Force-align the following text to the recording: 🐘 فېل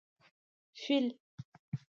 🐘 0.81 0.81
فېل 0.83 1.05